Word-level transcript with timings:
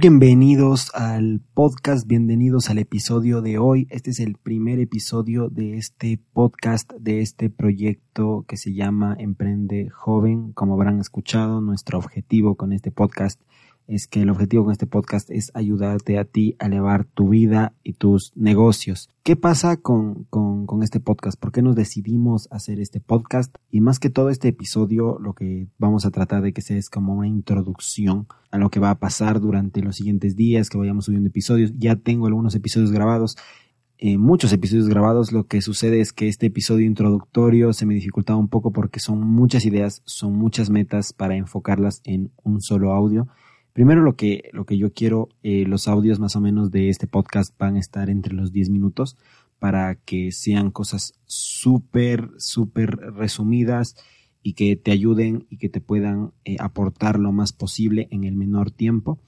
Bienvenidos 0.00 0.90
al 0.94 1.42
podcast, 1.52 2.06
bienvenidos 2.06 2.70
al 2.70 2.78
episodio 2.78 3.42
de 3.42 3.58
hoy. 3.58 3.86
Este 3.90 4.12
es 4.12 4.20
el 4.20 4.36
primer 4.36 4.78
episodio 4.80 5.50
de 5.50 5.76
este 5.76 6.18
podcast, 6.32 6.90
de 6.94 7.20
este 7.20 7.50
proyecto 7.50 8.46
que 8.48 8.56
se 8.56 8.72
llama 8.72 9.14
Emprende 9.18 9.90
Joven. 9.90 10.52
Como 10.52 10.72
habrán 10.72 11.00
escuchado, 11.00 11.60
nuestro 11.60 11.98
objetivo 11.98 12.54
con 12.54 12.72
este 12.72 12.90
podcast 12.90 13.42
es 13.90 14.06
que 14.06 14.22
el 14.22 14.30
objetivo 14.30 14.62
con 14.64 14.72
este 14.72 14.86
podcast 14.86 15.30
es 15.32 15.50
ayudarte 15.52 16.16
a 16.18 16.24
ti 16.24 16.54
a 16.60 16.66
elevar 16.66 17.06
tu 17.06 17.30
vida 17.30 17.74
y 17.82 17.94
tus 17.94 18.32
negocios. 18.36 19.10
¿Qué 19.24 19.34
pasa 19.34 19.78
con, 19.78 20.24
con, 20.30 20.82
este 20.84 21.00
podcast? 21.00 21.38
¿Por 21.38 21.50
qué 21.50 21.60
nos 21.60 21.74
decidimos 21.74 22.46
hacer 22.52 22.78
este 22.78 23.00
podcast? 23.00 23.52
Y 23.68 23.80
más 23.80 23.98
que 23.98 24.08
todo 24.08 24.30
este 24.30 24.48
episodio, 24.48 25.18
lo 25.18 25.34
que 25.34 25.66
vamos 25.76 26.06
a 26.06 26.12
tratar 26.12 26.40
de 26.40 26.52
que 26.52 26.62
sea 26.62 26.76
es 26.76 26.88
como 26.88 27.14
una 27.14 27.26
introducción 27.26 28.28
a 28.52 28.58
lo 28.58 28.70
que 28.70 28.78
va 28.78 28.90
a 28.90 28.98
pasar 29.00 29.40
durante 29.40 29.82
los 29.82 29.96
siguientes 29.96 30.36
días, 30.36 30.70
que 30.70 30.78
vayamos 30.78 31.06
subiendo 31.06 31.28
episodios. 31.28 31.72
Ya 31.76 31.96
tengo 31.96 32.28
algunos 32.28 32.54
episodios 32.54 32.92
grabados. 32.92 33.36
Eh, 33.98 34.18
muchos 34.18 34.52
episodios 34.52 34.88
grabados, 34.88 35.32
lo 35.32 35.48
que 35.48 35.60
sucede 35.60 36.00
es 36.00 36.12
que 36.12 36.28
este 36.28 36.46
episodio 36.46 36.86
introductorio 36.86 37.72
se 37.72 37.86
me 37.86 37.94
dificultaba 37.94 38.38
un 38.38 38.48
poco 38.48 38.72
porque 38.72 39.00
son 39.00 39.20
muchas 39.20 39.66
ideas, 39.66 40.00
son 40.04 40.38
muchas 40.38 40.70
metas 40.70 41.12
para 41.12 41.34
enfocarlas 41.34 42.00
en 42.04 42.30
un 42.44 42.62
solo 42.62 42.92
audio 42.92 43.26
Primero 43.72 44.02
lo 44.02 44.16
que, 44.16 44.50
lo 44.52 44.64
que 44.64 44.76
yo 44.76 44.92
quiero, 44.92 45.28
eh, 45.42 45.64
los 45.66 45.86
audios 45.86 46.18
más 46.18 46.34
o 46.34 46.40
menos 46.40 46.70
de 46.70 46.88
este 46.88 47.06
podcast 47.06 47.56
van 47.58 47.76
a 47.76 47.80
estar 47.80 48.10
entre 48.10 48.34
los 48.34 48.52
10 48.52 48.70
minutos 48.70 49.16
para 49.58 49.94
que 49.94 50.32
sean 50.32 50.70
cosas 50.70 51.14
súper, 51.26 52.30
súper 52.38 52.96
resumidas 52.96 53.94
y 54.42 54.54
que 54.54 54.74
te 54.74 54.90
ayuden 54.90 55.46
y 55.50 55.58
que 55.58 55.68
te 55.68 55.80
puedan 55.80 56.32
eh, 56.44 56.56
aportar 56.58 57.18
lo 57.18 57.30
más 57.30 57.52
posible 57.52 58.08
en 58.10 58.24
el 58.24 58.34
menor 58.34 58.70
tiempo. 58.70 59.20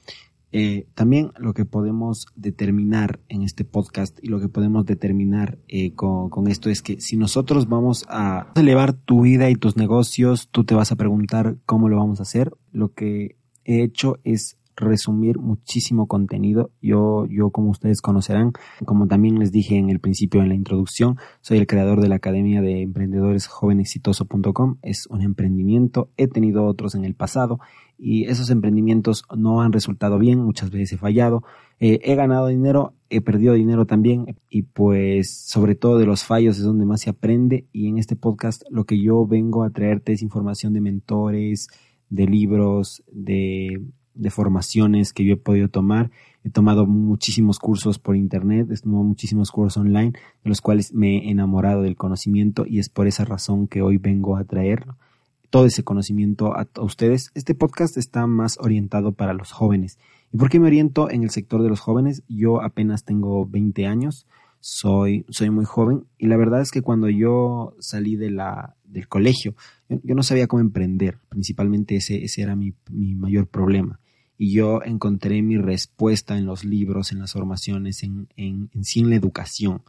Eh, 0.55 0.87
también 0.95 1.33
lo 1.39 1.55
que 1.55 1.65
podemos 1.65 2.27
determinar 2.35 3.21
en 3.29 3.43
este 3.43 3.65
podcast 3.65 4.19
y 4.23 4.29
lo 4.29 4.41
que 4.41 4.49
podemos 4.49 4.85
determinar 4.85 5.59
con, 5.95 6.29
con, 6.29 6.47
esto 6.47 6.69
es 6.69 6.83
que 6.83 7.01
si 7.01 7.17
nosotros 7.17 7.71
vamos 7.71 8.05
a 8.09 8.53
elevar 8.55 8.93
tu 8.93 9.23
vida 9.23 9.49
y 9.49 9.55
tus 9.55 9.79
negocios, 9.79 10.49
tú 10.51 10.65
te 10.65 10.75
vas 10.75 10.93
a 10.93 10.97
preguntar 10.97 11.57
cómo 11.65 11.89
lo 11.89 11.97
vamos 11.97 12.21
a 12.21 12.25
hacer. 12.25 12.53
Lo 12.71 12.93
que 12.93 13.37
he 13.65 13.83
hecho 13.83 14.19
es 14.25 14.57
resumir 14.77 15.39
muchísimo 15.39 16.07
contenido. 16.07 16.71
Yo, 16.81 17.27
yo, 17.27 17.51
como 17.51 17.71
ustedes 17.71 18.01
conocerán, 18.01 18.53
como 18.85 19.07
también 19.07 19.39
les 19.39 19.53
dije 19.53 19.77
en 19.77 19.91
el 19.91 20.01
principio 20.01 20.43
en 20.43 20.49
la 20.49 20.55
introducción, 20.55 21.19
soy 21.41 21.59
el 21.59 21.67
creador 21.67 22.01
de 22.01 22.09
la 22.09 22.17
Academia 22.17 22.61
de 22.61 22.83
Emprendedores 22.83 23.47
Jovenexitoso.com. 23.47 24.79
Es 24.83 25.07
un 25.07 25.23
emprendimiento. 25.23 26.11
He 26.17 26.29
tenido 26.29 26.65
otros 26.65 26.95
en 26.95 27.05
el 27.05 27.15
pasado 27.15 27.61
y 27.99 28.25
esos 28.25 28.51
emprendimientos 28.51 29.25
no 29.37 29.63
han 29.63 29.73
resultado 29.73 30.19
bien. 30.19 30.41
Muchas 30.41 30.71
veces 30.71 30.95
he 30.95 30.99
fallado. 30.99 31.43
Eh, 31.79 32.01
he 32.05 32.15
ganado 32.15 32.47
dinero, 32.47 32.95
he 33.11 33.21
perdido 33.21 33.55
dinero 33.55 33.87
también 33.87 34.37
y 34.49 34.63
pues 34.63 35.37
sobre 35.37 35.75
todo 35.75 35.99
de 35.99 36.07
los 36.07 36.25
fallos 36.25 36.57
es 36.57 36.63
donde 36.63 36.87
más 36.87 37.01
se 37.01 37.11
aprende 37.11 37.67
y 37.73 37.89
en 37.89 37.99
este 37.99 38.15
podcast 38.15 38.63
lo 38.71 38.85
que 38.85 39.03
yo 39.03 39.27
vengo 39.27 39.65
a 39.65 39.71
traerte 39.71 40.13
es 40.13 40.23
información 40.23 40.75
de 40.75 40.81
mentores, 40.81 41.69
de 42.13 42.27
libros, 42.27 43.03
de, 43.11 43.81
de 44.15 44.31
formaciones 44.31 45.13
que 45.13 45.25
yo 45.25 45.35
he 45.35 45.39
podido 45.39 45.69
tomar. 45.69 46.11
He 46.45 46.51
tomado 46.51 46.87
muchísimos 46.87 47.59
cursos 47.59 47.99
por 47.99 48.17
internet, 48.17 48.69
he 48.71 48.77
tomado 48.77 49.05
muchísimos 49.05 49.51
cursos 49.51 49.79
online, 49.79 50.13
de 50.13 50.49
los 50.49 50.61
cuales 50.61 50.93
me 50.93 51.19
he 51.19 51.31
enamorado 51.31 51.83
del 51.83 51.97
conocimiento 51.97 52.67
y 52.67 52.79
es 52.79 52.91
por 52.91 53.07
esa 53.07 53.25
razón 53.25 53.67
que 53.67 53.81
hoy 53.81 53.97
vengo 53.97 54.37
a 54.37 54.45
traer 54.45 54.85
todo 55.49 55.67
ese 55.67 55.85
conocimiento 55.85 56.55
a, 56.55 56.67
ustedes. 56.81 57.31
Este 57.35 57.55
podcast 57.55 57.97
está 57.97 58.27
más 58.27 58.59
orientado 58.59 59.13
para 59.13 59.33
los 59.33 59.53
jóvenes. 59.53 59.99
¿Y 60.33 60.37
por 60.37 60.51
qué 60.51 60.61
me 60.61 60.67
oriento 60.67 61.11
en 61.11 61.23
el 61.23 61.31
sector 61.31 61.63
de 61.63 61.69
los 61.69 61.81
jóvenes? 61.81 62.23
Yo 62.29 62.63
apenas 62.63 63.05
tengo 63.05 63.47
20 63.47 63.87
años, 63.87 64.27
soy, 64.63 65.27
soy 65.29 65.51
muy 65.51 65.65
joven 65.65 66.05
y 66.19 66.29
la 66.29 66.37
verdad 66.37 66.61
es 66.61 66.71
que 66.71 66.83
cuando 66.83 67.09
yo 67.09 67.75
salí 67.81 68.15
de 68.15 68.31
la, 68.31 68.77
del 68.85 69.09
colegio, 69.09 69.57
yo, 69.89 70.15
no 70.15 70.23
sabía 70.23 70.47
cómo 70.47 70.61
emprender, 70.61 71.19
principalmente 71.29 71.97
ese, 71.97 72.25
ese 72.25 72.43
era 72.43 72.55
mi, 72.55 72.73
mi, 72.89 73.17
mayor 73.17 73.49
problema. 73.49 73.99
Y 74.39 74.53
yo 74.53 74.81
encontré 74.85 75.43
mi 75.43 75.57
respuesta 75.57 76.39
en 76.39 76.47
los 76.47 76.65
libros, 76.65 77.11
en 77.11 77.19
las 77.19 77.33
formaciones, 77.33 78.05
en, 78.05 78.29
en, 78.37 78.71
en 78.73 78.85
sí 78.85 79.01
en 79.01 79.11
la 79.11 79.17
educación. 79.17 79.83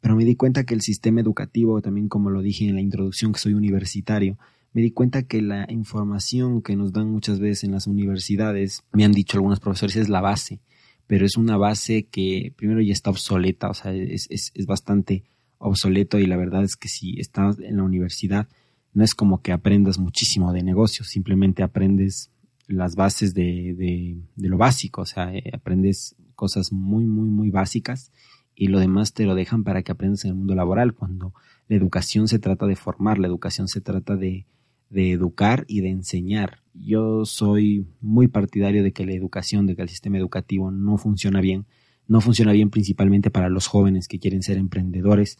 Pero 0.00 0.14
me 0.14 0.24
di 0.24 0.36
cuenta 0.36 0.62
que 0.62 0.74
el 0.74 0.80
sistema 0.80 1.20
educativo, 1.20 1.82
también 1.82 2.08
como 2.08 2.30
lo 2.30 2.40
dije 2.40 2.68
en 2.68 2.76
la 2.76 2.80
introducción, 2.80 3.32
que 3.32 3.40
soy 3.40 3.54
universitario, 3.54 4.38
me 4.72 4.80
di 4.80 4.92
cuenta 4.92 5.24
que 5.24 5.42
la 5.42 5.66
información 5.68 6.62
que 6.62 6.76
nos 6.76 6.92
dan 6.92 7.10
muchas 7.10 7.40
veces 7.40 7.64
en 7.64 7.72
las 7.72 7.88
universidades, 7.88 8.84
me 8.92 9.04
han 9.04 9.12
dicho 9.12 9.38
algunos 9.38 9.58
profesores, 9.58 9.96
es 9.96 10.08
la 10.08 10.20
base 10.20 10.60
pero 11.10 11.26
es 11.26 11.36
una 11.36 11.56
base 11.56 12.04
que 12.04 12.54
primero 12.56 12.80
ya 12.80 12.92
está 12.92 13.10
obsoleta, 13.10 13.68
o 13.68 13.74
sea, 13.74 13.92
es, 13.92 14.28
es, 14.30 14.52
es 14.54 14.64
bastante 14.64 15.24
obsoleto 15.58 16.20
y 16.20 16.26
la 16.26 16.36
verdad 16.36 16.62
es 16.62 16.76
que 16.76 16.86
si 16.86 17.18
estás 17.18 17.58
en 17.58 17.78
la 17.78 17.82
universidad 17.82 18.46
no 18.92 19.02
es 19.02 19.16
como 19.16 19.42
que 19.42 19.50
aprendas 19.50 19.98
muchísimo 19.98 20.52
de 20.52 20.62
negocios, 20.62 21.08
simplemente 21.08 21.64
aprendes 21.64 22.30
las 22.68 22.94
bases 22.94 23.34
de, 23.34 23.74
de, 23.76 24.18
de 24.36 24.48
lo 24.48 24.56
básico, 24.56 25.00
o 25.02 25.04
sea, 25.04 25.34
eh, 25.34 25.50
aprendes 25.52 26.14
cosas 26.36 26.70
muy, 26.70 27.06
muy, 27.06 27.28
muy 27.28 27.50
básicas 27.50 28.12
y 28.54 28.68
lo 28.68 28.78
demás 28.78 29.12
te 29.12 29.26
lo 29.26 29.34
dejan 29.34 29.64
para 29.64 29.82
que 29.82 29.90
aprendas 29.90 30.24
en 30.24 30.30
el 30.30 30.36
mundo 30.36 30.54
laboral, 30.54 30.94
cuando 30.94 31.34
la 31.66 31.74
educación 31.74 32.28
se 32.28 32.38
trata 32.38 32.66
de 32.66 32.76
formar, 32.76 33.18
la 33.18 33.26
educación 33.26 33.66
se 33.66 33.80
trata 33.80 34.14
de, 34.14 34.46
de 34.90 35.12
educar 35.12 35.64
y 35.68 35.80
de 35.80 35.88
enseñar. 35.88 36.58
Yo 36.74 37.24
soy 37.24 37.86
muy 38.00 38.28
partidario 38.28 38.82
de 38.82 38.92
que 38.92 39.06
la 39.06 39.14
educación, 39.14 39.66
de 39.66 39.76
que 39.76 39.82
el 39.82 39.88
sistema 39.88 40.18
educativo 40.18 40.70
no 40.70 40.98
funciona 40.98 41.40
bien. 41.40 41.66
No 42.06 42.20
funciona 42.20 42.52
bien 42.52 42.70
principalmente 42.70 43.30
para 43.30 43.48
los 43.48 43.68
jóvenes 43.68 44.08
que 44.08 44.18
quieren 44.18 44.42
ser 44.42 44.58
emprendedores, 44.58 45.38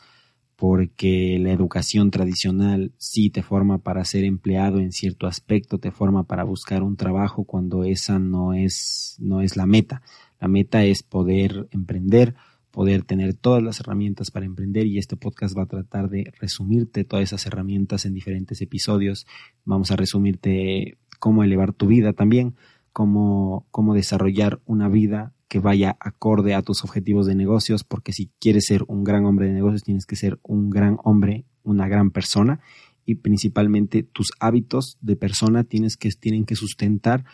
porque 0.55 1.38
la 1.41 1.53
educación 1.53 2.11
tradicional 2.11 2.93
sí 2.97 3.31
te 3.31 3.43
forma 3.43 3.78
para 3.78 4.05
ser 4.05 4.25
empleado 4.25 4.78
en 4.78 4.93
cierto 4.93 5.27
aspecto, 5.27 5.78
te 5.78 5.91
forma 5.91 6.25
para 6.25 6.44
buscar 6.44 6.82
un 6.82 6.97
trabajo 6.97 7.44
cuando 7.44 7.82
esa 7.82 8.19
no 8.19 8.55
es, 8.55 9.17
no 9.19 9.41
es 9.41 9.56
la 9.56 9.67
meta. 9.67 10.03
La 10.41 10.49
meta 10.49 10.84
es 10.84 11.03
poder 11.03 11.69
emprender, 11.72 12.34
poder 12.70 13.03
tener 13.03 13.34
todas 13.34 13.62
las 13.62 13.81
herramientas 13.81 14.31
para 14.31 14.47
emprender 14.47 14.86
y 14.86 14.98
este 14.98 15.16
podcast 15.16 15.56
va 15.56 15.64
a 15.64 15.66
tratar 15.66 16.08
de 16.08 16.32
resumirte 16.41 17.04
todas 17.04 17.25
esas 17.25 17.47
herramientas 17.47 18.04
en 18.04 18.14
diferentes 18.14 18.60
episodios. 18.60 19.26
Vamos 19.64 19.91
a 19.91 19.97
resumirte 19.97 20.98
cómo 21.19 21.42
elevar 21.44 21.72
tu 21.72 21.86
vida 21.86 22.12
también, 22.12 22.54
cómo, 22.92 23.66
cómo 23.70 23.94
desarrollar 23.94 24.60
una 24.66 24.88
vida 24.88 25.32
que 25.48 25.58
vaya 25.58 25.97
acorde 25.98 26.54
a 26.54 26.62
tus 26.62 26.84
objetivos 26.84 27.26
de 27.26 27.34
negocios, 27.34 27.82
porque 27.82 28.12
si 28.12 28.31
quieres 28.38 28.66
ser 28.66 28.84
un 28.87 29.02
gran 29.02 29.25
hombre 29.25 29.48
de 29.48 29.52
negocios 29.52 29.82
tienes 29.82 30.06
que 30.06 30.14
ser 30.14 30.38
un 30.42 30.70
gran 30.70 30.97
hombre, 31.02 31.44
una 31.64 31.88
gran 31.88 32.12
persona 32.12 32.60
y 33.04 33.16
principalmente 33.16 34.04
tus 34.04 34.31
hábitos 34.38 34.97
de 35.00 35.16
persona 35.16 35.64
tienes 35.64 35.97
que, 35.97 36.08
tienen 36.10 36.44
que 36.44 36.54
sustentar 36.54 37.25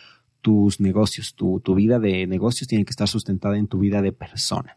tus 0.40 0.80
negocios, 0.80 1.34
tu, 1.34 1.60
tu 1.60 1.74
vida 1.74 1.98
de 1.98 2.26
negocios 2.26 2.68
tiene 2.68 2.84
que 2.84 2.92
estar 2.92 3.08
sustentada 3.08 3.58
en 3.58 3.66
tu 3.66 3.78
vida 3.78 4.00
de 4.00 4.12
persona. 4.12 4.74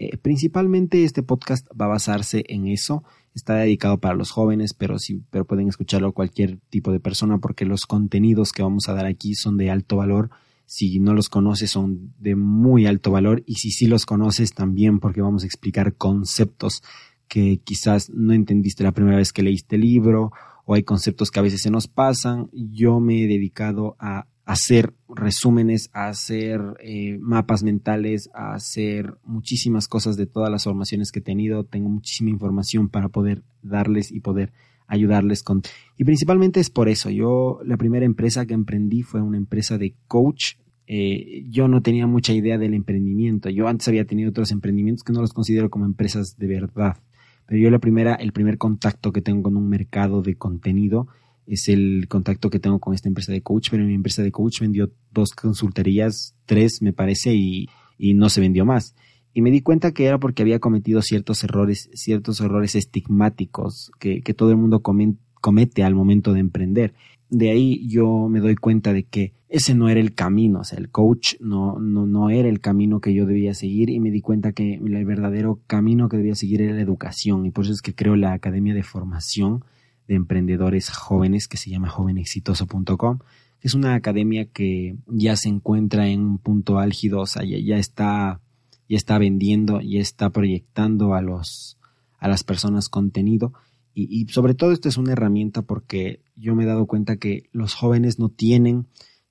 Eh, 0.00 0.16
principalmente 0.16 1.02
este 1.02 1.24
podcast 1.24 1.66
va 1.70 1.86
a 1.86 1.88
basarse 1.88 2.44
en 2.46 2.68
eso. 2.68 3.02
Está 3.34 3.56
dedicado 3.56 3.98
para 3.98 4.14
los 4.14 4.30
jóvenes, 4.30 4.72
pero 4.72 4.96
sí, 5.00 5.24
pero 5.30 5.44
pueden 5.44 5.68
escucharlo 5.68 6.12
cualquier 6.12 6.58
tipo 6.70 6.92
de 6.92 7.00
persona 7.00 7.38
porque 7.38 7.64
los 7.64 7.84
contenidos 7.84 8.52
que 8.52 8.62
vamos 8.62 8.88
a 8.88 8.94
dar 8.94 9.06
aquí 9.06 9.34
son 9.34 9.56
de 9.56 9.72
alto 9.72 9.96
valor. 9.96 10.30
Si 10.66 11.00
no 11.00 11.14
los 11.14 11.28
conoces 11.28 11.72
son 11.72 12.14
de 12.20 12.36
muy 12.36 12.86
alto 12.86 13.10
valor 13.10 13.42
y 13.44 13.56
si 13.56 13.72
sí 13.72 13.88
los 13.88 14.06
conoces 14.06 14.54
también 14.54 15.00
porque 15.00 15.20
vamos 15.20 15.42
a 15.42 15.46
explicar 15.46 15.96
conceptos 15.96 16.84
que 17.26 17.58
quizás 17.64 18.08
no 18.10 18.32
entendiste 18.34 18.84
la 18.84 18.92
primera 18.92 19.16
vez 19.16 19.32
que 19.32 19.42
leíste 19.42 19.74
el 19.74 19.82
libro 19.82 20.30
o 20.64 20.74
hay 20.74 20.84
conceptos 20.84 21.32
que 21.32 21.40
a 21.40 21.42
veces 21.42 21.60
se 21.60 21.72
nos 21.72 21.88
pasan. 21.88 22.50
Yo 22.52 23.00
me 23.00 23.24
he 23.24 23.26
dedicado 23.26 23.96
a 23.98 24.28
hacer 24.48 24.94
resúmenes, 25.14 25.90
a 25.92 26.08
hacer 26.08 26.58
eh, 26.80 27.18
mapas 27.20 27.62
mentales, 27.62 28.30
a 28.32 28.54
hacer 28.54 29.18
muchísimas 29.22 29.88
cosas 29.88 30.16
de 30.16 30.24
todas 30.24 30.50
las 30.50 30.64
formaciones 30.64 31.12
que 31.12 31.18
he 31.18 31.22
tenido. 31.22 31.64
Tengo 31.64 31.90
muchísima 31.90 32.30
información 32.30 32.88
para 32.88 33.10
poder 33.10 33.42
darles 33.60 34.10
y 34.10 34.20
poder 34.20 34.54
ayudarles 34.86 35.42
con... 35.42 35.60
Y 35.98 36.04
principalmente 36.04 36.60
es 36.60 36.70
por 36.70 36.88
eso. 36.88 37.10
Yo, 37.10 37.60
la 37.62 37.76
primera 37.76 38.06
empresa 38.06 38.46
que 38.46 38.54
emprendí 38.54 39.02
fue 39.02 39.20
una 39.20 39.36
empresa 39.36 39.76
de 39.76 39.94
coach. 40.06 40.54
Eh, 40.86 41.44
yo 41.50 41.68
no 41.68 41.82
tenía 41.82 42.06
mucha 42.06 42.32
idea 42.32 42.56
del 42.56 42.72
emprendimiento. 42.72 43.50
Yo 43.50 43.68
antes 43.68 43.86
había 43.88 44.06
tenido 44.06 44.30
otros 44.30 44.50
emprendimientos 44.50 45.04
que 45.04 45.12
no 45.12 45.20
los 45.20 45.34
considero 45.34 45.68
como 45.68 45.84
empresas 45.84 46.38
de 46.38 46.46
verdad. 46.46 46.96
Pero 47.44 47.60
yo 47.60 47.70
la 47.70 47.80
primera, 47.80 48.14
el 48.14 48.32
primer 48.32 48.56
contacto 48.56 49.12
que 49.12 49.20
tengo 49.20 49.42
con 49.42 49.58
un 49.58 49.68
mercado 49.68 50.22
de 50.22 50.36
contenido 50.36 51.06
es 51.48 51.68
el 51.68 52.06
contacto 52.08 52.50
que 52.50 52.60
tengo 52.60 52.78
con 52.78 52.94
esta 52.94 53.08
empresa 53.08 53.32
de 53.32 53.42
coach, 53.42 53.68
pero 53.70 53.84
mi 53.84 53.94
empresa 53.94 54.22
de 54.22 54.30
coach 54.30 54.60
vendió 54.60 54.92
dos 55.12 55.32
consultorías, 55.32 56.34
tres 56.46 56.82
me 56.82 56.92
parece, 56.92 57.34
y, 57.34 57.68
y 57.96 58.14
no 58.14 58.28
se 58.28 58.40
vendió 58.40 58.64
más. 58.64 58.94
Y 59.32 59.42
me 59.42 59.50
di 59.50 59.62
cuenta 59.62 59.92
que 59.92 60.04
era 60.04 60.18
porque 60.18 60.42
había 60.42 60.58
cometido 60.58 61.00
ciertos 61.00 61.42
errores, 61.44 61.90
ciertos 61.94 62.40
errores 62.40 62.74
estigmáticos 62.74 63.90
que, 63.98 64.20
que 64.20 64.34
todo 64.34 64.50
el 64.50 64.56
mundo 64.56 64.82
comete 64.82 65.84
al 65.84 65.94
momento 65.94 66.32
de 66.32 66.40
emprender. 66.40 66.94
de 67.30 67.50
ahí 67.50 67.86
yo 67.88 68.28
me 68.28 68.40
doy 68.40 68.56
cuenta 68.56 68.92
de 68.92 69.04
que 69.04 69.34
ese 69.48 69.74
no 69.74 69.88
era 69.88 70.00
el 70.00 70.14
camino, 70.14 70.60
o 70.60 70.64
sea, 70.64 70.78
el 70.78 70.90
coach 70.90 71.34
no, 71.40 71.78
no, 71.78 72.06
no 72.06 72.28
era 72.28 72.48
el 72.48 72.60
camino 72.60 73.00
que 73.00 73.14
yo 73.14 73.24
debía 73.24 73.54
seguir 73.54 73.88
y 73.88 73.98
me 73.98 74.10
di 74.10 74.20
cuenta 74.20 74.52
que 74.52 74.74
el 74.74 75.04
verdadero 75.06 75.60
camino 75.66 76.08
que 76.10 76.18
debía 76.18 76.34
seguir 76.34 76.60
era 76.60 76.74
la 76.74 76.82
educación 76.82 77.46
y 77.46 77.50
por 77.50 77.64
eso 77.64 77.72
es 77.72 77.80
que 77.80 77.94
creo 77.94 78.14
la 78.16 78.34
Academia 78.34 78.74
de 78.74 78.82
Formación 78.82 79.64
de 80.08 80.16
Emprendedores 80.16 80.90
Jóvenes 80.90 81.46
que 81.46 81.56
se 81.56 81.70
llama 81.70 81.88
jovenexitoso.com, 81.88 83.18
que 83.60 83.68
es 83.68 83.74
una 83.74 83.94
academia 83.94 84.46
que 84.46 84.96
ya 85.06 85.36
se 85.36 85.48
encuentra 85.48 86.08
en 86.08 86.22
un 86.22 86.38
punto 86.38 86.78
álgido, 86.78 87.20
o 87.20 87.26
sea, 87.26 87.44
ya, 87.44 87.76
está, 87.76 88.40
ya 88.88 88.96
está 88.96 89.18
vendiendo, 89.18 89.80
ya 89.80 90.00
está 90.00 90.30
proyectando 90.30 91.14
a 91.14 91.22
los, 91.22 91.78
a 92.18 92.26
las 92.26 92.42
personas 92.42 92.88
contenido 92.88 93.52
y, 94.00 94.26
sobre 94.28 94.54
todo 94.54 94.70
esto 94.70 94.88
es 94.88 94.96
una 94.96 95.12
herramienta 95.12 95.62
porque 95.62 96.22
yo 96.36 96.54
me 96.54 96.62
he 96.62 96.66
dado 96.66 96.86
cuenta 96.86 97.16
que 97.16 97.48
los 97.50 97.74
jóvenes 97.74 98.20
no 98.20 98.28
tienen 98.28 98.86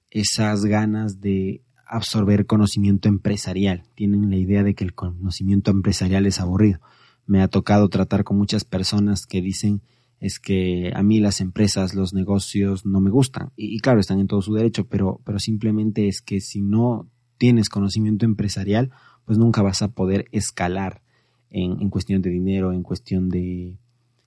esas 0.10 0.66
ganas 0.66 1.22
de 1.22 1.64
absorber 1.86 2.46
conocimiento 2.46 3.08
empresarial. 3.08 3.84
Tienen 3.96 4.30
la 4.30 4.36
idea 4.36 4.64
de 4.64 4.76
que 4.76 4.84
el 4.84 4.94
conocimiento 4.94 5.72
empresarial 5.72 6.26
es 6.26 6.42
aburrido. 6.42 6.82
Me 7.26 7.42
ha 7.42 7.48
tocado 7.48 7.88
tratar 7.88 8.26
con 8.26 8.38
muchas 8.38 8.66
personas 8.66 9.26
que 9.26 9.42
dicen 9.42 9.82
es 10.20 10.40
que 10.40 10.92
a 10.96 11.04
mí 11.04 11.20
las 11.20 11.42
empresas, 11.42 11.94
los 11.94 12.14
negocios 12.14 12.86
no 12.86 13.00
me 13.00 13.10
gustan. 13.10 13.52
Y, 13.56 13.80
claro, 13.80 14.00
están 14.00 14.20
en 14.20 14.28
todo 14.28 14.42
su 14.42 14.54
derecho, 14.54 14.88
pero, 14.88 15.22
pero 15.24 15.40
simplemente 15.40 16.08
es 16.08 16.22
que 16.22 16.42
si 16.42 16.62
no 16.62 17.08
tienes 17.38 17.70
conocimiento 17.70 18.26
empresarial, 18.26 18.92
pues 19.26 19.38
nunca 19.38 19.62
vas 19.62 19.82
a 19.82 19.90
poder 19.90 20.26
escalar 20.32 21.02
en 21.50 21.90
cuestión 21.90 22.22
de 22.22 22.30
dinero, 22.30 22.74
en 22.74 22.84
cuestión 22.84 23.30
de, 23.30 23.78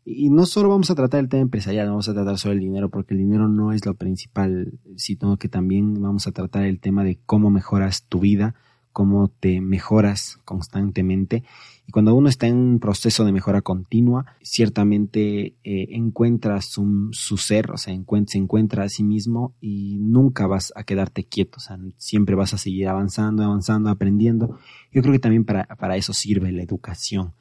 y 0.04 0.30
no 0.30 0.46
solo 0.46 0.70
vamos 0.70 0.90
a 0.90 0.94
tratar 0.94 1.20
el 1.20 1.28
tema 1.28 1.42
empresarial, 1.42 1.86
no 1.86 1.92
vamos 1.92 2.08
a 2.08 2.14
tratar 2.14 2.38
solo 2.38 2.54
el 2.54 2.60
dinero, 2.60 2.88
porque 2.88 3.14
el 3.14 3.20
dinero 3.20 3.48
no 3.48 3.72
es 3.72 3.84
lo 3.84 3.94
principal, 3.94 4.78
sino 4.96 5.36
que 5.36 5.48
también 5.48 6.00
vamos 6.00 6.26
a 6.26 6.32
tratar 6.32 6.64
el 6.64 6.80
tema 6.80 7.04
de 7.04 7.20
cómo 7.26 7.50
mejoras 7.50 8.04
tu 8.04 8.20
vida, 8.20 8.54
cómo 8.92 9.28
te 9.28 9.60
mejoras 9.60 10.38
constantemente. 10.44 11.44
Y 11.86 11.92
cuando 11.92 12.14
uno 12.14 12.28
está 12.28 12.46
en 12.46 12.56
un 12.56 12.80
proceso 12.80 13.24
de 13.24 13.32
mejora 13.32 13.62
continua, 13.62 14.26
ciertamente 14.42 15.56
eh, 15.64 15.88
encuentras 15.90 16.66
su 16.66 17.36
ser, 17.36 17.70
o 17.70 17.76
sea, 17.76 17.94
se 18.26 18.38
encuentra 18.38 18.84
a 18.84 18.88
sí 18.88 19.02
mismo 19.02 19.54
y 19.60 19.98
nunca 19.98 20.46
vas 20.46 20.72
a 20.76 20.84
quedarte 20.84 21.24
quieto, 21.24 21.58
o 21.58 21.60
sea, 21.60 21.78
siempre 21.96 22.34
vas 22.34 22.54
a 22.54 22.58
seguir 22.58 22.88
avanzando, 22.88 23.42
avanzando, 23.42 23.90
aprendiendo. 23.90 24.58
Yo 24.92 25.02
creo 25.02 25.12
que 25.12 25.18
también 25.18 25.44
para, 25.44 25.64
para 25.64 25.96
eso 25.96 26.12
sirve 26.12 26.52
la 26.52 26.62
educación 26.62 27.34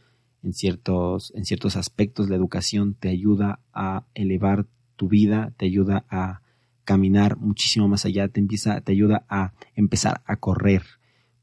en 0.44 0.54
ciertos, 0.54 1.34
en 1.36 1.46
ciertos 1.46 1.76
aspectos 1.76 2.30
la 2.30 2.36
educación 2.36 2.94
te 2.94 3.10
ayuda 3.10 3.60
a 3.74 4.06
elevar 4.14 4.66
tu 4.96 5.08
vida, 5.08 5.54
te 5.58 5.66
ayuda 5.66 6.06
a 6.10 6.42
caminar 6.84 7.38
muchísimo 7.38 7.88
más 7.88 8.06
allá, 8.06 8.28
te 8.30 8.40
empieza, 8.40 8.82
te 8.82 8.92
ayuda 8.92 9.26
a 9.30 9.54
empezar 9.76 10.22
a 10.26 10.38
correr, 10.38 10.84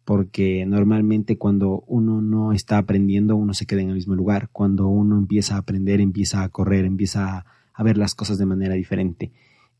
porque 0.06 0.64
normalmente 0.67 1.37
cuando 1.37 1.82
uno 1.88 2.23
no 2.23 2.53
está 2.53 2.79
aprendiendo, 2.79 3.35
uno 3.35 3.55
se 3.55 3.67
queda 3.67 3.82
en 3.82 3.88
el 3.88 3.97
mismo 3.97 4.14
lugar, 4.14 4.50
cuando 4.53 4.87
uno 4.87 5.19
empieza 5.19 5.56
a 5.56 5.58
aprender, 5.58 6.00
empieza 6.00 6.44
a 6.44 6.49
correr, 6.49 6.85
empieza 6.85 7.44
a, 7.75 7.82
ver 7.82 7.99
las 7.99 8.14
cosas 8.14 8.38
de 8.38 8.47
manera 8.47 8.76
diferente. 8.76 9.32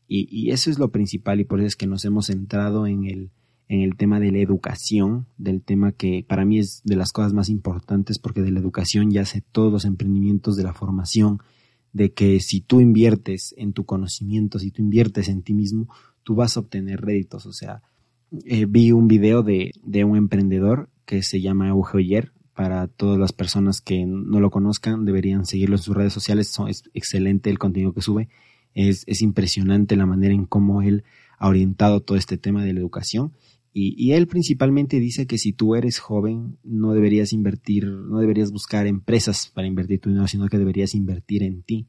Y, 0.05 0.27
y, 0.29 0.51
eso 0.51 0.69
es 0.69 0.79
lo 0.79 0.91
principal 0.91 1.39
y 1.39 1.45
por 1.45 1.59
eso 1.59 1.67
es 1.67 1.75
que 1.77 1.87
nos 1.87 2.03
hemos 2.03 2.25
centrado 2.25 2.87
en 2.87 3.05
el, 3.05 3.31
en 3.69 3.79
el 3.79 3.95
tema 3.95 4.19
de 4.19 4.33
la 4.33 4.39
educación, 4.39 5.27
del 5.37 5.61
tema 5.61 5.93
que 5.93 6.25
para 6.27 6.43
mí 6.43 6.59
es 6.59 6.81
de 6.83 6.97
las 6.97 7.13
cosas 7.13 7.31
más 7.31 7.47
importantes 7.47 8.19
porque 8.19 8.41
de 8.41 8.51
la 8.51 8.59
educación 8.59 9.11
ya 9.11 9.23
sé 9.23 9.41
todos 9.53 9.71
los 9.71 9.85
emprendimientos 9.85 10.57
de 10.57 10.63
la 10.63 10.73
formación, 10.73 11.39
de 11.93 12.11
que 12.11 12.41
si 12.41 12.59
tú 12.59 12.81
inviertes 12.81 13.55
en 13.57 13.71
tu 13.71 13.85
conocimiento, 13.85 14.59
si 14.59 14.71
tú 14.71 14.81
inviertes 14.81 15.29
en 15.29 15.41
ti 15.41 15.53
mismo, 15.53 15.87
tú 16.23 16.35
vas 16.35 16.57
a 16.57 16.59
obtener 16.59 16.99
réditos. 16.99 17.45
O 17.45 17.53
sea, 17.53 17.81
eh, 18.45 18.65
vi 18.67 18.91
un 18.91 19.07
video 19.07 19.43
de, 19.43 19.71
de, 19.83 20.03
un 20.03 20.17
emprendedor 20.17 20.89
que 21.05 21.23
se 21.23 21.41
llama 21.41 21.69
Euge 21.69 21.97
Oyer. 21.97 22.31
Para 22.53 22.87
todas 22.87 23.19
las 23.19 23.33
personas 23.33 23.81
que 23.81 24.05
no 24.07 24.39
lo 24.39 24.49
conozcan, 24.49 25.05
deberían 25.05 25.45
seguirlo 25.45 25.75
en 25.75 25.81
sus 25.81 25.95
redes 25.95 26.13
sociales. 26.13 26.51
Es 26.67 26.83
excelente 26.95 27.51
el 27.51 27.59
contenido 27.59 27.93
que 27.93 28.01
sube. 28.01 28.29
Es, 28.73 29.03
es 29.05 29.21
impresionante 29.21 29.95
la 29.95 30.07
manera 30.07 30.33
en 30.33 30.45
cómo 30.45 30.81
él 30.81 31.03
ha 31.37 31.47
orientado 31.49 32.01
todo 32.01 32.17
este 32.17 32.37
tema 32.37 32.63
de 32.65 32.73
la 32.73 32.79
educación 32.79 33.33
y, 33.79 34.13
él 34.13 34.25
principalmente 34.25 34.99
dice 34.99 35.27
que 35.27 35.37
si 35.37 35.53
tú 35.53 35.75
eres 35.75 35.99
joven, 35.99 36.57
no 36.63 36.93
deberías 36.93 37.31
invertir, 37.31 37.85
no 37.85 38.17
deberías 38.17 38.51
buscar 38.51 38.87
empresas 38.87 39.51
para 39.53 39.67
invertir 39.67 39.99
tu 39.99 40.09
dinero, 40.09 40.27
sino 40.27 40.47
que 40.47 40.57
deberías 40.57 40.95
invertir 40.95 41.43
en 41.43 41.61
ti. 41.61 41.85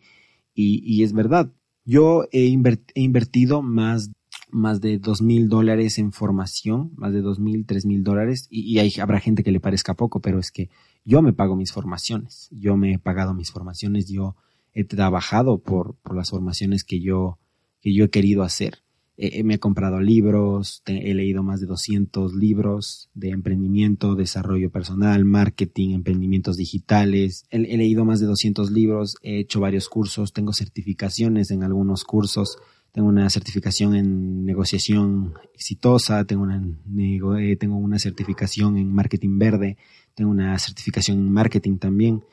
Y, 0.54 1.02
es 1.02 1.14
verdad, 1.14 1.50
yo 1.86 2.26
he, 2.30 2.44
invertido 2.94 3.62
más, 3.62 4.10
más 4.50 4.80
de 4.80 4.98
dos 4.98 5.22
mil 5.22 5.48
dólares 5.48 5.98
en 5.98 6.12
formación, 6.12 6.92
más 6.96 7.12
de 7.12 7.20
dos 7.20 7.38
mil, 7.38 7.66
tres 7.66 7.86
mil 7.86 8.02
dólares, 8.02 8.46
y, 8.50 8.80
y 8.80 9.00
habrá 9.00 9.20
gente 9.20 9.42
que 9.42 9.52
le 9.52 9.60
parezca 9.60 9.94
poco, 9.94 10.20
pero 10.20 10.38
es 10.38 10.50
que 10.50 10.70
yo 11.04 11.22
me 11.22 11.32
pago 11.32 11.56
mis 11.56 11.72
formaciones, 11.72 12.48
yo 12.50 12.76
me 12.76 12.94
he 12.94 12.98
pagado 12.98 13.34
mis 13.34 13.50
formaciones, 13.50 14.08
yo 14.08 14.36
he 14.74 14.84
trabajado 14.84 15.58
por, 15.58 15.94
por 15.96 16.14
las 16.14 16.30
formaciones 16.30 16.84
que 16.84 17.00
yo, 17.00 17.38
que 17.80 17.94
yo 17.94 18.04
he 18.04 18.10
querido 18.10 18.42
hacer. 18.42 18.82
Me 19.42 19.54
he 19.54 19.58
comprado 19.58 20.00
libros, 20.00 20.84
he 20.86 21.12
leído 21.12 21.42
más 21.42 21.60
de 21.60 21.66
200 21.66 22.34
libros 22.34 23.10
de 23.14 23.30
emprendimiento, 23.30 24.14
desarrollo 24.14 24.70
personal, 24.70 25.24
marketing, 25.24 25.94
emprendimientos 25.94 26.56
digitales. 26.56 27.44
He, 27.50 27.58
leído 27.58 28.04
más 28.04 28.20
de 28.20 28.26
200 28.26 28.70
libros, 28.70 29.16
he 29.22 29.40
hecho 29.40 29.58
varios 29.58 29.88
cursos, 29.88 30.32
tengo 30.32 30.52
certificaciones 30.52 31.50
en 31.50 31.64
algunos 31.64 32.04
cursos. 32.04 32.58
Tengo 32.98 33.10
una 33.10 33.30
certificación 33.30 33.94
en 33.94 34.44
negociación 34.44 35.34
exitosa, 35.54 36.24
tengo 36.24 36.42
una, 36.42 36.60
eh, 36.98 37.54
tengo 37.54 37.76
una 37.76 37.96
certificación 38.00 38.76
en 38.76 38.92
marketing 38.92 39.38
verde, 39.38 39.76
tengo 40.16 40.32
una 40.32 40.58
certificación 40.58 41.18
en 41.18 41.30
marketing 41.30 41.78
también 41.78 42.24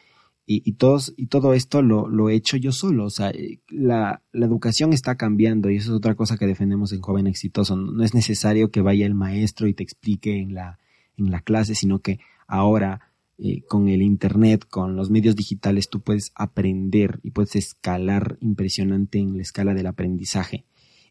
y, 0.44 0.68
y, 0.68 0.74
todos, 0.74 1.14
y 1.18 1.28
todo 1.28 1.54
esto 1.54 1.84
lo, 1.84 2.10
lo, 2.10 2.32
he 2.32 2.34
hecho 2.34 2.58
yo 2.58 2.72
solo. 2.72 3.06
O 3.06 3.10
sea, 3.12 3.30
eh, 3.30 3.60
la, 3.70 4.24
la, 4.32 4.46
educación 4.48 4.92
está 4.92 5.18
cambiando 5.18 5.70
y 5.70 5.76
eso 5.76 5.92
es 5.92 5.98
otra 5.98 6.16
cosa 6.16 6.36
que 6.36 6.48
defendemos 6.48 6.92
en 6.94 7.02
Joven 7.02 7.28
Exitoso. 7.28 7.76
No, 7.76 8.04
es 8.04 8.16
necesario 8.16 8.72
que 8.72 8.82
vaya 8.82 9.06
el 9.06 9.14
maestro 9.14 9.68
y 9.68 9.76
te 9.76 9.84
explique 9.84 10.40
en 10.40 10.56
la, 10.56 10.80
en 11.16 11.30
la 11.30 11.42
clase, 11.42 11.76
sino 11.76 12.00
que 12.00 12.22
ahora 12.48 13.12
eh, 13.38 13.64
con 13.68 13.90
el 13.90 14.02
Internet, 14.02 14.66
con 14.70 14.96
los 14.96 15.10
medios 15.10 15.36
digitales, 15.36 15.90
tú 15.90 16.02
puedes 16.02 16.32
aprender 16.36 17.20
y 17.24 17.32
puedes 17.32 17.56
escalar 17.56 18.38
impresionante 18.40 19.20
en 19.20 19.36
la 19.36 19.42
escala 19.42 19.74
del 19.74 19.88
aprendizaje. 19.88 20.66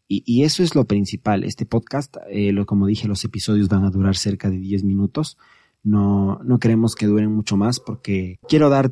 Y, 0.07 0.23
y 0.25 0.43
eso 0.43 0.63
es 0.63 0.75
lo 0.75 0.85
principal. 0.85 1.43
Este 1.43 1.65
podcast, 1.65 2.17
eh, 2.29 2.51
lo, 2.51 2.65
como 2.65 2.87
dije, 2.87 3.07
los 3.07 3.23
episodios 3.23 3.69
van 3.69 3.85
a 3.85 3.89
durar 3.89 4.15
cerca 4.15 4.49
de 4.49 4.57
10 4.57 4.83
minutos. 4.83 5.37
No, 5.83 6.39
no 6.43 6.57
queremos 6.57 6.95
que 6.95 7.05
duren 7.05 7.31
mucho 7.31 7.57
más 7.57 7.79
porque 7.79 8.39
quiero 8.47 8.69
dar 8.69 8.91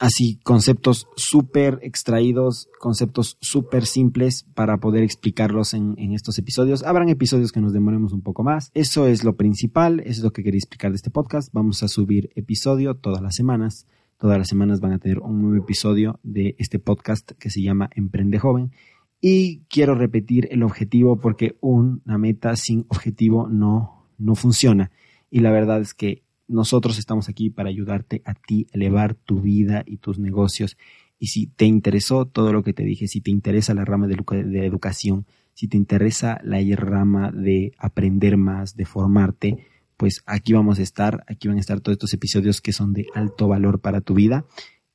así 0.00 0.40
conceptos 0.42 1.06
súper 1.14 1.78
extraídos, 1.82 2.68
conceptos 2.80 3.36
súper 3.40 3.84
simples 3.84 4.46
para 4.54 4.78
poder 4.78 5.04
explicarlos 5.04 5.74
en, 5.74 5.94
estos 6.14 6.38
episodios. 6.38 6.82
Habrán 6.82 7.10
episodios 7.10 7.52
que 7.52 7.60
nos 7.60 7.74
demoremos 7.74 8.12
un 8.12 8.22
poco 8.22 8.42
más. 8.42 8.70
Eso 8.74 9.06
es 9.06 9.22
lo 9.22 9.36
principal, 9.36 10.00
eso 10.00 10.10
es 10.10 10.22
lo 10.22 10.32
que 10.32 10.42
quería 10.42 10.58
explicar 10.58 10.90
de 10.90 10.96
este 10.96 11.10
podcast. 11.10 11.52
Vamos 11.52 11.82
a 11.82 11.88
subir 11.88 12.30
episodio 12.34 12.94
todas 12.96 13.22
las 13.22 13.36
semanas. 13.36 13.86
Todas 14.18 14.38
las 14.38 14.48
semanas 14.48 14.80
van 14.80 14.92
a 14.92 14.98
tener 14.98 15.20
un 15.20 15.42
nuevo 15.42 15.62
episodio 15.62 16.18
de 16.22 16.56
este 16.58 16.78
podcast 16.78 17.32
que 17.32 17.50
se 17.50 17.62
llama 17.62 17.90
Emprende 17.94 18.38
Joven. 18.38 18.72
Y 19.20 19.60
quiero 19.68 19.94
repetir 19.94 20.48
el 20.50 20.62
objetivo 20.62 21.20
porque 21.20 21.56
una 21.60 22.16
meta 22.16 22.56
sin 22.56 22.86
objetivo 22.88 23.48
no, 23.48 24.06
no 24.18 24.34
funciona. 24.34 24.90
Y 25.30 25.40
la 25.40 25.50
verdad 25.52 25.80
es 25.82 25.92
que 25.92 26.22
nosotros 26.50 26.98
estamos 26.98 27.28
aquí 27.28 27.48
para 27.48 27.68
ayudarte 27.68 28.22
a 28.24 28.34
ti 28.34 28.66
elevar 28.72 29.14
tu 29.14 29.40
vida 29.40 29.84
y 29.86 29.98
tus 29.98 30.18
negocios. 30.18 30.76
Y 31.18 31.28
si 31.28 31.46
te 31.46 31.64
interesó 31.64 32.26
todo 32.26 32.52
lo 32.52 32.62
que 32.62 32.72
te 32.72 32.82
dije, 32.82 33.08
si 33.08 33.20
te 33.20 33.30
interesa 33.30 33.74
la 33.74 33.84
rama 33.84 34.08
de, 34.08 34.16
de 34.44 34.66
educación, 34.66 35.26
si 35.54 35.68
te 35.68 35.76
interesa 35.76 36.40
la 36.42 36.58
rama 36.76 37.30
de 37.30 37.72
aprender 37.78 38.36
más, 38.36 38.76
de 38.76 38.84
formarte, 38.84 39.66
pues 39.96 40.22
aquí 40.26 40.52
vamos 40.52 40.78
a 40.78 40.82
estar, 40.82 41.24
aquí 41.28 41.48
van 41.48 41.58
a 41.58 41.60
estar 41.60 41.80
todos 41.80 41.94
estos 41.94 42.14
episodios 42.14 42.60
que 42.60 42.72
son 42.72 42.92
de 42.94 43.06
alto 43.14 43.48
valor 43.48 43.80
para 43.80 44.00
tu 44.00 44.14
vida. 44.14 44.46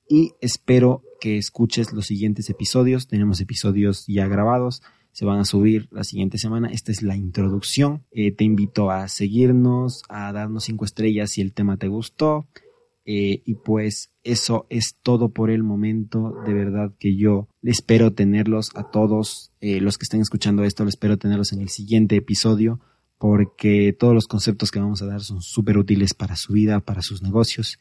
Y 0.09 0.33
espero 0.41 1.03
que 1.21 1.37
escuches 1.37 1.93
los 1.93 2.07
siguientes 2.07 2.49
episodios. 2.49 3.07
Tenemos 3.07 3.39
episodios 3.39 4.05
ya 4.07 4.27
grabados 4.27 4.81
se 5.15 5.23
van 5.23 5.39
a 5.39 5.45
subir 5.45 5.87
la 5.91 6.03
siguiente 6.03 6.37
semana. 6.37 6.67
Esta 6.67 6.91
es 6.91 7.01
la 7.01 7.15
introducción. 7.15 8.03
Eh, 8.11 8.33
te 8.33 8.43
invito 8.43 8.91
a 8.91 9.07
seguirnos, 9.07 10.03
a 10.09 10.33
darnos 10.33 10.65
cinco 10.65 10.83
estrellas 10.83 11.31
si 11.31 11.39
el 11.39 11.53
tema 11.53 11.77
te 11.77 11.87
gustó. 11.87 12.49
Eh, 13.05 13.41
y 13.45 13.55
pues 13.55 14.11
eso 14.25 14.67
es 14.69 14.97
todo 15.01 15.29
por 15.29 15.51
el 15.51 15.63
momento. 15.63 16.33
De 16.45 16.53
verdad 16.53 16.91
que 16.99 17.15
yo 17.15 17.47
espero 17.63 18.11
tenerlos 18.11 18.71
a 18.75 18.91
todos 18.91 19.53
eh, 19.61 19.79
los 19.79 19.97
que 19.97 20.03
estén 20.03 20.19
escuchando 20.19 20.65
esto. 20.65 20.85
espero 20.85 21.15
tenerlos 21.17 21.53
en 21.53 21.61
el 21.61 21.69
siguiente 21.69 22.17
episodio 22.17 22.81
porque 23.17 23.95
todos 23.97 24.13
los 24.13 24.27
conceptos 24.27 24.69
que 24.69 24.81
vamos 24.81 25.01
a 25.01 25.05
dar 25.05 25.21
son 25.21 25.41
súper 25.41 25.77
útiles 25.77 26.13
para 26.13 26.35
su 26.35 26.51
vida, 26.51 26.81
para 26.81 27.01
sus 27.01 27.21
negocios. 27.21 27.79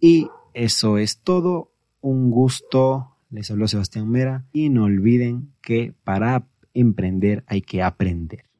Y 0.00 0.28
eso 0.54 0.96
es 0.96 1.18
todo. 1.18 1.70
Un 2.00 2.30
gusto. 2.30 3.10
Les 3.28 3.50
habló 3.50 3.68
Sebastián 3.68 4.08
Mera. 4.08 4.46
Y 4.54 4.70
no 4.70 4.84
olviden 4.84 5.52
que 5.60 5.92
para 6.02 6.46
emprender 6.74 7.44
hay 7.46 7.62
que 7.62 7.82
aprender. 7.82 8.51